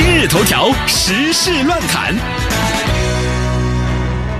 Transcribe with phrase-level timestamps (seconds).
[0.00, 2.14] 今日头条时事乱侃，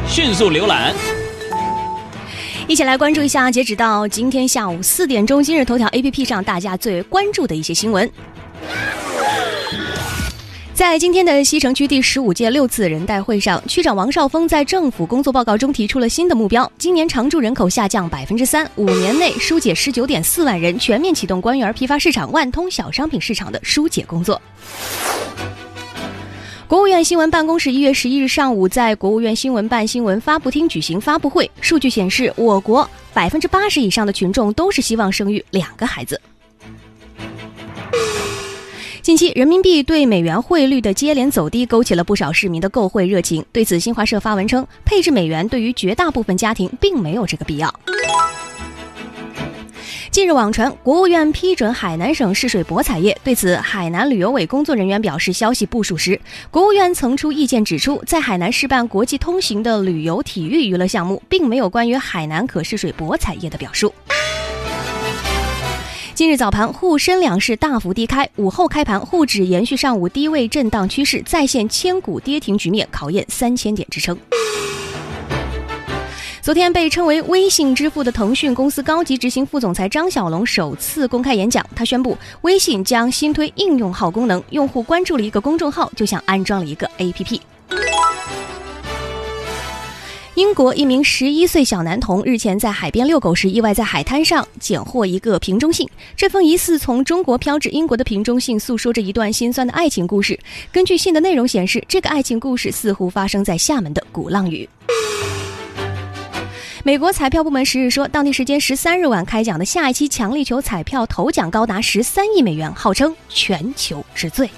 [0.07, 0.95] 迅速浏览。
[2.69, 8.09] 一起来关注一下，截止到今天下午四点钟，今日头条 APP 上大家最为关注的一些新闻。
[10.73, 24.41] 在今天的西城区第十五届六次人代会上，区长王少峰在政府工作报告中提出了新的目标：今年常住人口下降百分之三，五年内疏解十九点四万人，全面启动官园批发市场、万通小商品市场的疏解工作。
[26.69, 36.21] 国务院新闻办公室一月十一日上午在国务院新闻办新闻发布厅举行发布会，数据显示，我国百分之八十以上的群众都是希望生育两个孩子。
[39.01, 43.43] 近期，人民币对美元汇率的接连走低，勾起了不少市民的购汇热情。
[43.51, 47.75] 对此，新华社发文称，配置美元对于绝大部分家庭并没有这个必要。
[50.19, 56.21] 近日网传国务院批准海南省试水博彩业，对此，海南旅游委工作人员表示，消息不属实。
[56.51, 63.95] 国务院曾出意见指出，在海南试办国际通行的旅游体育娱乐项目，并没有关于海南可试水博彩业的表述。
[66.15, 74.19] 今日早盘，沪深两市大幅低开，午后开盘，沪指延续上午低位震荡趋势，再现千股跌停局面，考验三千点支撑。
[76.49, 87.39] 昨天被称为微信支付的腾讯公司高级执行副总裁张小龙首次公开演讲，他宣布微信将新推应用号功能，用户关注了一个公众号，就像安装了一个 APP。
[90.37, 95.87] 英国一名十一岁小男童日前在海边遛狗时，意外在海滩上捡获一个瓶中信。
[96.17, 100.41] 这封疑似从中国飘至英国的瓶中信，诉说着一段心酸的爱情故事。
[100.73, 104.67] 根据信的内容显示，这个爱情故事似乎发生在厦门的鼓浪屿。
[106.89, 114.49] 美国彩票部门十日说，当地时间十三日晚开奖的下一期强力球彩票头奖高达十三亿美元，号称全球之最。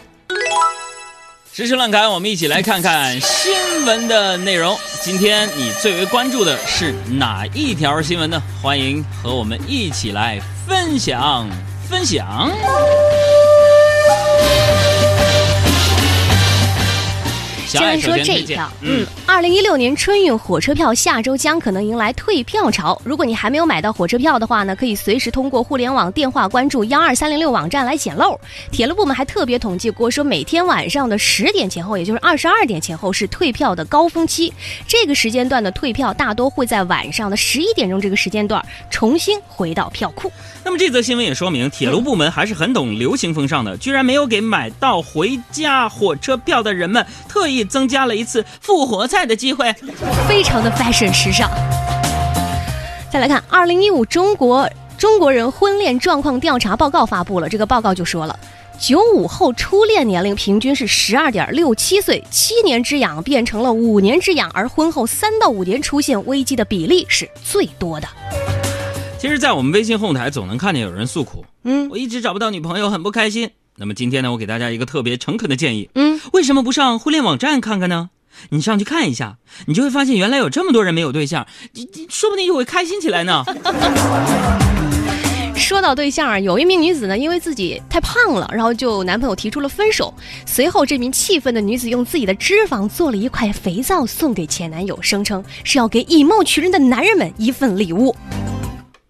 [1.53, 3.53] 时事乱侃，我们一起来看看新
[3.85, 4.79] 闻的内容。
[5.03, 8.41] 今天你最为关注的是哪一条新闻呢？
[8.63, 11.51] 欢迎和我们一起来分享
[11.89, 12.49] 分享。
[17.79, 23.01] 先说这一条，嗯，二零一六年春运火车票下周将可能迎来退票潮。
[23.05, 28.39] 如果你还没有买到火车票的话呢，可以随时通过互联网电话关注幺二三零六网站来捡漏。
[28.73, 34.53] 铁路部门还特别统计过，说每天晚上的十点前后，也就是二十二点前后是退票的高峰期。
[34.89, 40.33] 这个时间段的退票大多会在晚上的十一点钟这个时间段重新回到票库。
[40.65, 47.60] 那么这则新闻也说明，铁路部门还是很懂流行风尚的，居然没有给买到回家火车票的人们特意。
[47.65, 49.73] 增加了一次复活赛的机会，
[50.29, 51.51] 非常的 fashion 时尚。
[53.13, 57.49] 再来看，二零一五中国中国人婚恋状况调查报告发布了。
[57.49, 58.39] 这个报告就说了，
[58.79, 68.07] 九五后初恋年龄平均是十二点六七岁，七年之痒变成了五年之痒，而婚后三到五年出现危机的比例是最多的。
[69.19, 73.51] 其实，在我们微信后台总能看见有人诉苦，嗯，我一直找不到女朋友，很不开心。
[73.81, 78.11] 那么今天呢，我给大家一个特别诚恳的建议，嗯，为什么不上婚恋网站看看呢？
[78.51, 83.43] 你上去看一下，你就会发现原来有这么多人没有对象，你你说不定就会开心起来呢。
[85.57, 90.13] 说到对象啊，有一名女子呢，因为自己太胖了，然后就男朋友提出了分手。
[90.45, 98.15] 随后，这名气愤的女子用自己的脂肪做了一块肥皂送给前男友，声称是要给以貌取人的男人们一份礼物。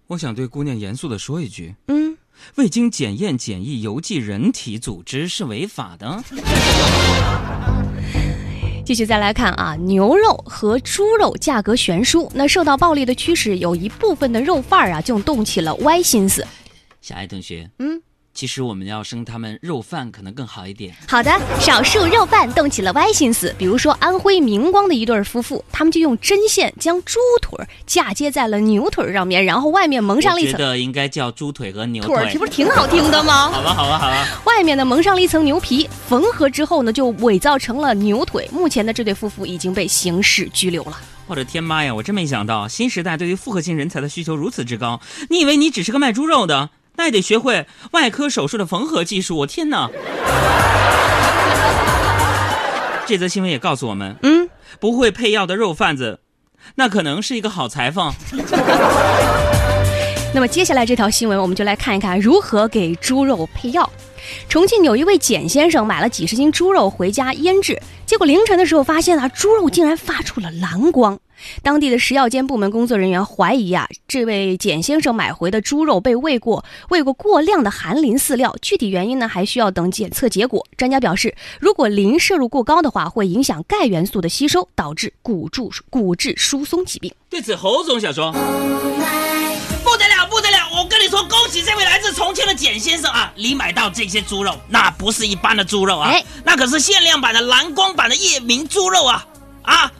[0.07, 2.10] 我想对姑娘严肃的说一句，嗯。
[2.57, 6.23] 未经检验检疫邮寄人体组织是违法的。
[8.85, 16.45] 继续再来看啊，牛肉和猪肉价格悬殊，那受到暴利的驱使，有一部分的肉贩儿啊就动起了歪心思。
[17.01, 18.03] 小爱同学，嗯。
[18.33, 20.95] 其实我们要生他们肉贩可能更好一点。
[21.09, 21.31] 好的，
[21.61, 30.53] 少数肉贩动起了歪心思，比如说安徽明光的一对夫妇，他们就用针线将猪腿嫁接在了牛腿上面，然后外面蒙上了一层。
[30.53, 33.51] 觉得应该叫猪腿和牛腿，这不是挺好听的吗？
[33.51, 34.27] 好吧，好吧，好吧。
[34.45, 38.49] 外面呢蒙上了一层牛皮，缝合之后呢就伪造成了牛腿。
[38.53, 40.97] 目前的这对夫妇已经被刑事拘留了。
[41.27, 41.95] 我的天妈呀！
[41.95, 45.01] 我真没想到，新时代对于复合型人才的需求如此之高。
[45.29, 46.71] 你以为你只是个卖猪肉的？
[47.01, 49.39] 那也得学会外科手术的缝合技术。
[49.39, 49.89] 我天哪！
[53.07, 56.21] 这则新闻也告诉我们，嗯，不会配药的肉贩子，
[56.75, 58.13] 那可能是一个好裁缝。
[60.35, 63.91] 那么接下来这条新闻，我们就来看一看如何给猪肉配药。
[64.47, 71.19] 重庆有一位简先生买了几十斤猪肉回家腌制，结果凌晨的时候发现啊，猪肉竟然发出了蓝光。
[71.63, 80.67] 当地的食药监部门工作人员怀疑啊，这位简先生买回的猪肉被喂过喂过过量的含磷饲料，具体原因呢还需要等检测结果。
[80.77, 87.13] 专家表示，如果磷摄入过高的话，会影响钙元素的吸收，导致骨柱骨质疏松疾病。
[87.29, 88.33] 对此，侯总想说。
[89.83, 93.33] 不得了，不得了我跟你说，恭喜这位来自重庆的简先生啊！
[93.35, 96.15] 你买到这些猪肉，那不是一般的猪肉啊，
[96.45, 99.27] 那可是限量版的蓝光版的夜明猪肉啊
[99.63, 99.91] 啊！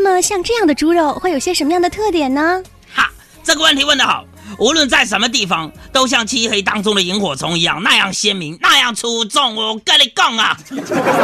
[0.00, 2.62] 那么像这样的猪肉会有些什么样的特点呢？
[2.94, 3.10] 哈，
[3.42, 4.24] 这个问题问得好。
[4.58, 9.56] 无论在什么地方，都像漆黑当中的萤火虫一样，那样鲜明，那样出众。
[9.56, 10.56] 我跟你讲啊，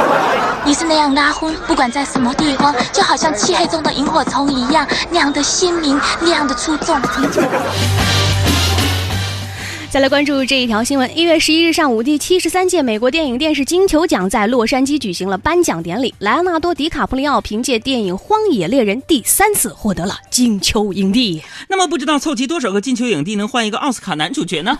[0.67, 7.01] 你是那样拉昏，不管在什么地方，就好像漆黑中的萤火虫一样，那样的鲜明，那样的出众。
[9.95, 11.17] 再来关注这一条新闻。
[11.17, 16.13] 一月十一日上午，第七十三届美国电影电视金球奖在洛杉矶举行了颁奖典礼。
[16.19, 21.41] 莱昂纳多·迪卡普里奥凭借电影《荒野猎人》第三次获得了金球影帝。
[21.69, 24.77] 那么，不知道凑齐多少个金球影帝能换一个奥斯卡男主角呢？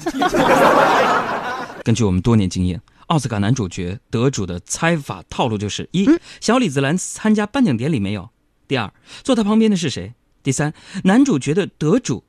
[1.85, 8.31] 根据我们多年经验，奥斯卡男主角得主的猜法套路就是：一、小李子兰参加颁奖典礼没有？
[8.67, 10.15] 第二，坐他旁边的是谁？
[10.43, 10.75] 第三，
[11.05, 12.25] 男主角的得主。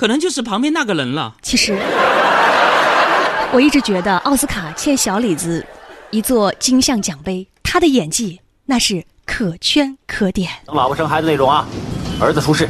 [0.00, 1.34] 可能就是旁边那个人了。
[1.42, 1.78] 其实，
[3.52, 5.62] 我一直觉得奥斯卡欠小李子
[6.08, 7.46] 一座金像奖杯。
[7.62, 10.50] 他的演技那是可圈可点。
[10.64, 11.66] 等老婆生孩子那种啊，
[12.18, 12.66] 儿子出事，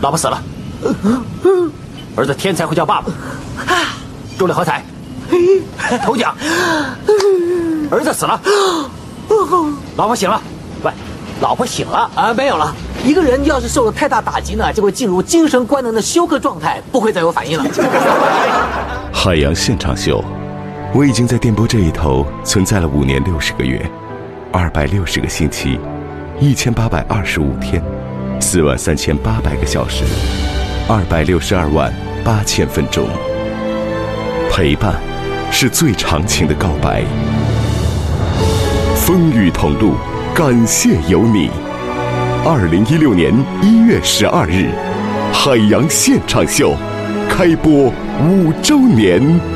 [0.00, 0.40] 老婆死了，
[2.14, 3.10] 儿子天才会叫爸爸，
[4.38, 4.84] 中了好彩，
[6.04, 6.32] 头奖，
[7.90, 8.40] 儿子死了，
[9.96, 10.40] 老婆醒了，
[10.84, 10.92] 喂，
[11.40, 12.72] 老婆醒了啊，没有了。
[13.04, 17.64] 一个人要是受了太大打击呢，就会进入精神官能的休克状态，不会再有反应了。
[19.12, 20.24] 海洋现场秀，
[20.94, 23.84] 我已经在电波这一头存在了五年六十个月，
[24.50, 25.78] 二百六十个星期，
[26.40, 27.82] 一千八百二十五天，
[28.40, 30.02] 四万三千八百个小时，
[30.88, 31.92] 二百六十二万
[32.24, 33.06] 八千分钟。
[34.50, 34.94] 陪伴，
[35.50, 37.04] 是最长情的告白。
[38.96, 39.92] 风雨同路，
[40.34, 41.50] 感谢有你。
[42.46, 43.32] 二零一六年
[43.62, 44.68] 一月十二日，
[45.32, 46.76] 海洋现场秀
[47.26, 49.53] 开播五周年。